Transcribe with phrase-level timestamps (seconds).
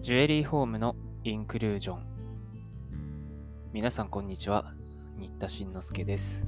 [0.00, 2.06] ジュエリーホームのインクルージョン。
[3.72, 4.74] 皆さんこんにちは。
[5.18, 6.42] 新田慎之介です。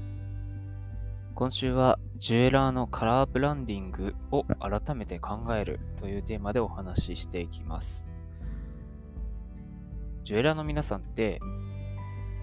[1.34, 8.04] 今週はジュエラーのカラーブランディングを改めて考えるというテーマでお話ししていきます。
[10.24, 11.40] ジュエラーの皆さんって、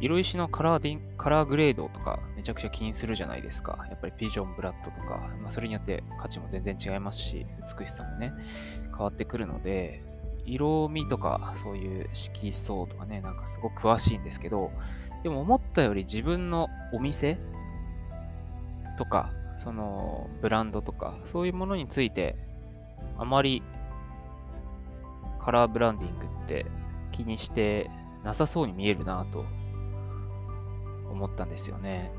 [0.02, 3.86] 色石のカラーディンカラーグレードとかめちゃくちゃ気にするじゃないですか。
[3.90, 7.46] やっぱりピジョン、ブラッドとか、まあ、それによって価値も全然違いますし、
[7.80, 8.34] 美しさもね、
[8.92, 10.02] 変わってくるので、
[10.46, 14.72] 色味とかそういう色相とかね、なんかすごく詳しいんですけど、
[15.24, 17.38] でも思ったより自分のお店
[18.98, 22.38] とか、そのブランドとか、そういうものについて
[23.18, 23.62] あまり
[25.40, 26.66] カラーブランディングって
[27.12, 27.90] 気にして
[28.24, 29.46] なさそうに見えるなと
[31.10, 32.12] 思ったんですよね。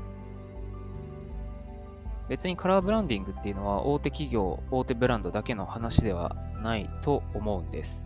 [2.29, 8.05] 別にカラーブランディングっていうのは大手企業、大手ブランドだけの話ではないと思うんです。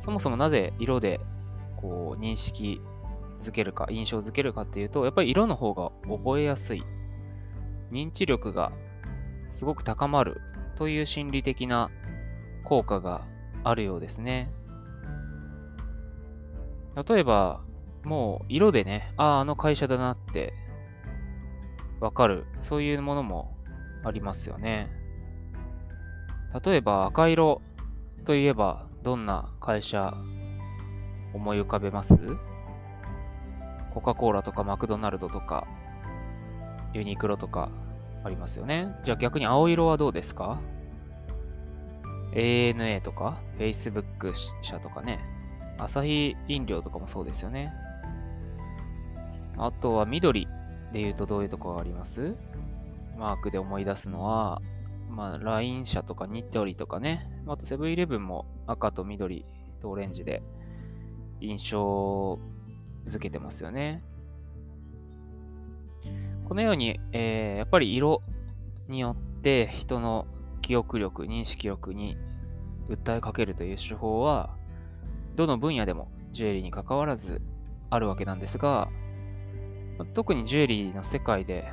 [0.00, 1.20] そもそもなぜ色で
[1.76, 2.80] こう認識
[3.40, 6.82] づけるか、印象づけるかっていうと、やっぱり色の方が覚えやすい。
[7.92, 8.72] 認知力が
[9.50, 10.40] すごく高まる
[10.74, 11.90] という心理的な
[12.64, 13.24] 効果が
[13.62, 14.50] あるようですね。
[17.08, 17.60] 例えば、
[18.04, 20.52] もう色でね、ああ、あの会社だなって
[22.00, 23.56] わかる、そういうものも
[24.04, 24.90] ありますよね。
[26.64, 27.62] 例えば赤色
[28.24, 30.14] といえば、どんな会社
[31.32, 32.16] 思い浮かべます？
[33.92, 35.66] コカ・コーラとかマクドナルドとか
[36.92, 37.70] ユニクロとか
[38.22, 38.94] ありますよね。
[39.02, 40.60] じゃあ逆に青色はどうですか
[42.32, 44.32] ?ANA とか Facebook
[44.62, 45.20] 社とかね。
[45.76, 47.72] アサヒ飲料とかもそうですよね。
[49.56, 50.46] あとは緑
[50.92, 52.34] で言うとどういうとこがあります？
[53.16, 54.60] マークで思い出すのは、
[55.08, 57.30] まあ、LINE 社とかニトリとかね。
[57.46, 59.44] あとセブンイレブンも赤と緑
[59.80, 60.42] とオレンジで
[61.40, 62.38] 印象
[63.06, 64.02] づけてますよね。
[66.46, 68.22] このように、えーやっぱり色
[68.88, 70.26] によって人の
[70.60, 72.16] 記憶力、認識力に
[72.88, 74.56] 訴えかけるという手法は、
[75.36, 77.40] どの分野でもジュエリーに関わらず
[77.90, 78.88] あるわけなんですが、
[80.14, 81.70] 特にジュエリーの世界で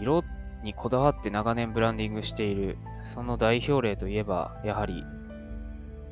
[0.00, 0.22] 色
[0.62, 5.04] にこだわって長年ブランディングしている、その代表例といえば、やはり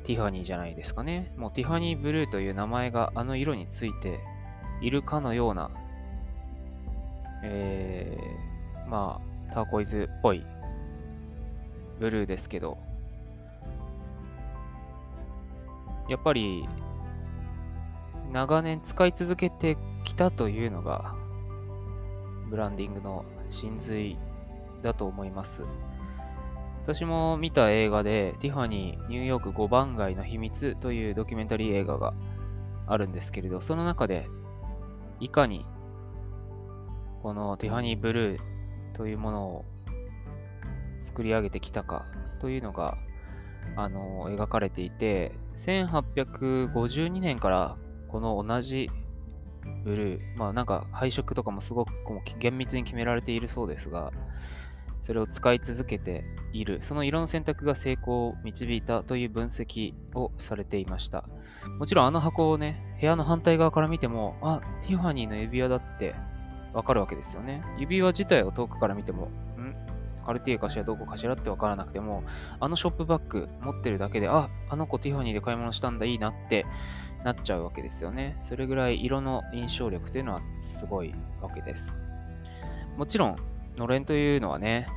[0.03, 1.33] ティファニーじゃないですかね。
[1.37, 4.19] もうティファニーブルーという名前があの色について
[4.81, 5.71] いるかのような、
[7.43, 10.45] えー、まあ、ターコイズっぽい
[11.99, 12.77] ブルーですけど、
[16.09, 16.67] やっぱり
[18.31, 21.15] 長年使い続けてきたというのが
[22.53, 24.15] ブランディングの真髄
[24.83, 25.63] だと思います。
[26.83, 32.13] 私も見た映画で、ティファニーニューヨーク5番街の秘密というドキュメンタリー映画が
[32.85, 34.27] あるんですけれど、その中で、
[35.19, 35.65] いかに
[37.23, 38.39] このティファニーブルー
[38.93, 39.65] というものを
[41.01, 42.05] 作り上げてきたか
[42.39, 42.99] というのが、
[43.75, 47.77] あの、描かれていて、1852年から
[48.09, 48.91] この同じ
[49.83, 54.11] ブルー、まあなんか配色とかもすごくこう厳密に決められているそうですが、
[55.03, 61.25] それを使い続けている、その色の選択が成功を導いたという分析をされていました。
[61.77, 66.15] もちろんあの箱をね、部屋の反対側から見ても、あ、ティファニーの指輪だって
[66.73, 67.61] わかるわけですよね。
[67.77, 69.25] 指輪自体を遠くから見ても、
[69.57, 69.75] ん？
[70.25, 72.23] カルティエかしらどこかしらってわからなくても、
[72.61, 76.65] あのショップバッグ持ってるだけで、あ、あの子ティファニーで買い物したんだ、いいなって
[77.23, 78.37] なっちゃうわけですよね。
[78.41, 81.95] それぐらい色の印象力というのはすごいわけです。
[82.97, 83.35] もちろん、
[83.77, 84.87] のれんというのはね、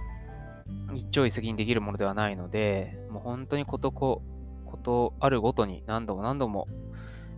[0.94, 4.22] 一朝一夕にできるものではないので、もう本当にことこ、
[4.64, 6.66] ことあるごとに何度も何度も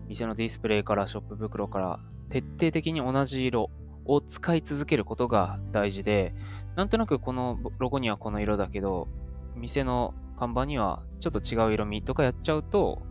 [0.08, 2.00] 店のディスプレイからショップ袋から
[2.30, 3.70] 徹底的に同じ色
[4.06, 6.34] を使い続けることが大事で、
[6.76, 9.08] なんとなくこのロゴにはこの色だけど、
[9.54, 13.02] 店の看板にはちょっと違う色味とかやっちゃうと、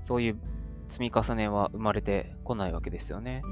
[0.00, 0.38] そういう
[0.88, 3.42] 積み重ねは生まれてこないわけですよね。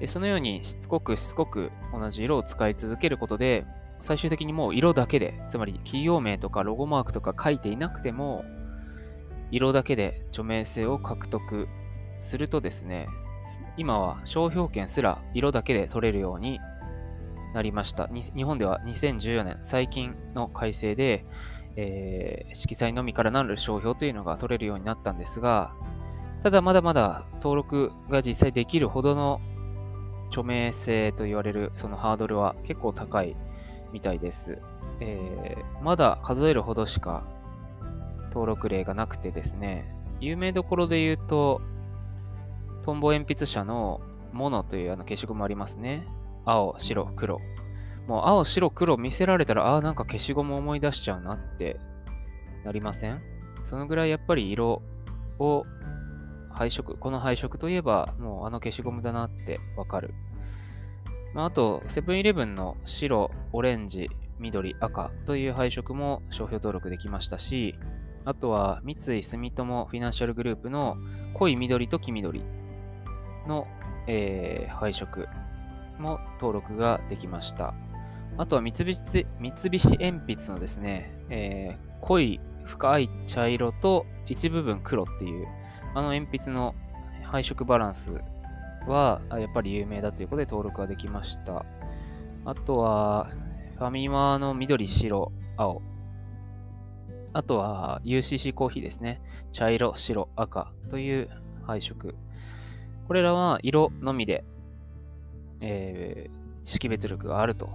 [0.00, 3.64] でそのようにしつこくしつこく同じ色を使い続けることで、
[4.00, 8.44] 最終的にもう色だけで、つまり企業名とかロゴマークとか書いていなくても、
[9.52, 11.68] 色だけで著名性を獲得
[12.18, 13.06] するとですね、
[13.76, 16.58] 今は商標権すら色だけで取れるように
[17.54, 18.08] なりました。
[18.08, 21.24] 日本では2014年、最近の改正で、
[21.76, 25.72] えー色彩のみからなる商標というのが取れるようになったんですが、
[26.42, 29.40] ただまだまだ登録が実際できるほどの
[30.28, 33.36] 著名性と言われるそのハードルは結構高い
[33.92, 34.58] みたいです。
[35.00, 37.24] えー、まだ数えるほどしか
[38.30, 41.60] 登録例がなくてですね、有名どころで言うと、
[42.82, 44.00] トンボ鉛筆社の
[44.32, 46.06] モノというあの消しゴムありますね。
[46.44, 47.40] 青、白、黒。
[48.06, 51.76] もう青、白、黒見せられたら、ああ、なんか消しゴム思い出しちゃうなって
[52.64, 53.20] なりません？
[53.62, 54.82] そのぐらいやっぱり色
[55.38, 55.64] を
[56.52, 60.14] 配色、この配色といえば、もうあの消しゴムだなってわかる。
[61.34, 67.74] まあ、あと、セブンイレブンの白、オレンジ、緑、赤という配色も商標登録できましたし、
[68.24, 70.96] あとは三井住友フィナンシャルグループの
[71.34, 72.44] 濃い緑と黄緑
[73.48, 73.66] の、
[74.06, 75.28] えー、配色
[75.98, 77.74] も登録ができました。
[78.36, 85.46] あとは三菱三菱鉛筆のですね、えー、濃い深い茶色と一部分黒っていう、
[85.94, 86.74] あの鉛筆の
[87.22, 88.10] 配色バランス
[88.86, 91.64] はやっぱり有名だということで登録ができました。
[92.44, 93.30] あとは、
[93.78, 95.82] ファミマの緑、白、青。
[97.32, 99.20] あとは UCC コーヒーですね。
[99.52, 101.30] 茶色、白、赤という
[101.66, 102.14] 配色。
[103.08, 104.44] これらは色のみで、
[105.60, 107.70] えー、識別力があると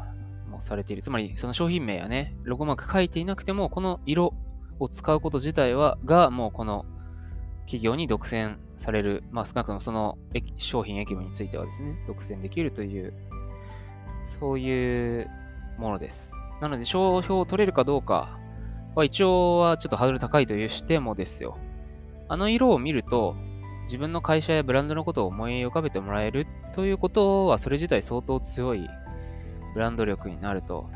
[0.49, 1.01] もされている。
[1.01, 4.33] つまり、その商品名やね、ロゴマーク書いていなくても、この色
[4.79, 6.85] を使うこと自体は、が、もうこの
[7.67, 10.17] 企業に独占される、まあ少なくともその
[10.55, 13.13] 商品駅務についてはですね、独占できるという、
[14.23, 15.29] そういう
[15.77, 16.31] ものです。
[16.61, 18.39] なので、商標を取れるかどうか
[18.95, 21.57] は一応はちょっとハードル高いというしてもですよ。
[22.29, 23.35] あの色を見ると、
[23.83, 28.89] 自分の会社やブランドのことを思い浮かべてもらえるということは、それ自体相当強い
[29.73, 30.89] ブランド力になると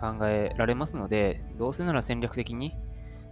[0.00, 2.74] 考えられますので、どうせなら戦略的に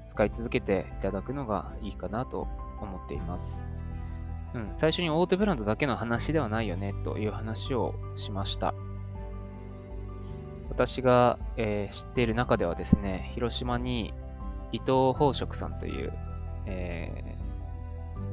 [0.09, 2.47] 使い続けていただくのがいいかなと
[2.81, 3.63] 思っています。
[4.55, 8.75] うん、最初に大手ブランドだけの話ではないよねという話をしました。
[10.71, 14.13] 私が、えー、知っている中ではですね、広島に
[14.73, 16.13] 伊藤宝飾さんという、
[16.67, 17.37] え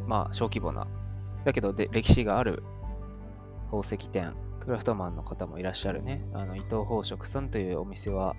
[0.06, 0.88] ー、まあ小規模な、
[1.46, 2.64] だけどで歴史がある
[3.66, 8.36] 宝石店、クラフトマンの方もいらっしゃるね、あの伊藤宝飾さんというお店は、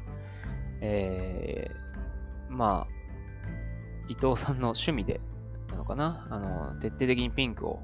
[0.80, 2.94] えー、まあ、
[4.08, 5.20] 伊藤さんの趣味で
[5.74, 6.26] なのかな？
[6.30, 7.80] あの、徹底的にピンクを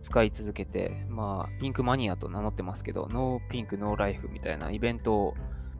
[0.00, 5.34] 使い続けて、まあ、ピンクマニアと名乗ってますけど、ノーピンクノーライフみたいなイベントを、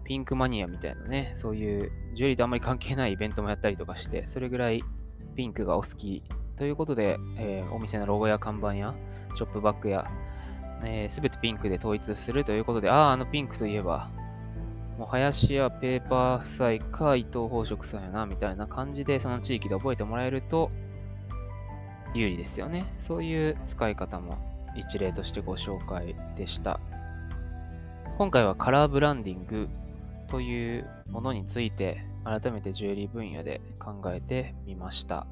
[0.04, 4.82] ピンクマニアみたいなね、そういうジュエリーとあんまり関係ないイベントもやったりとかして、それぐらい
[5.34, 6.22] ピンクがお好き
[6.56, 8.94] ということで、えー、お店のロゴや看板や
[9.34, 10.08] ショップバッグや、
[10.84, 14.10] えー、全てピンクで統一するということで、ああ、あのピンクといえば、
[14.96, 20.70] もう林やペーパー夫妻か伊藤宝飾さんやな、みたいな感じで、その地域で覚えてもらえると、
[22.18, 22.86] 有利ですよね。
[22.98, 24.38] そういう使い方も
[24.76, 26.80] 一例としてご紹介でした。
[28.18, 29.68] 今回はカラーブランディング
[30.28, 35.26] というものについて改めてジュエリー分野で考えてみました。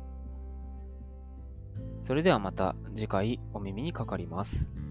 [2.02, 4.83] それではまた次回お耳にかかります。